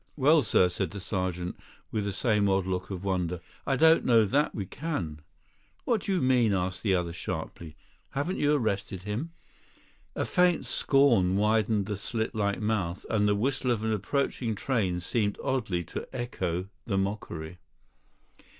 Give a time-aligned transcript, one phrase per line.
[0.15, 1.59] "Well, sir," said the sergeant,
[1.91, 5.21] with the same odd look of wonder, "I don't know that we can."
[5.85, 7.75] "What do you mean?" asked the other sharply.
[8.09, 9.31] "Haven't you arrested him?"
[10.15, 15.01] A faint scorn widened the slit like mouth, and the whistle of an approaching train
[15.01, 17.59] seemed oddly to echo the mockery.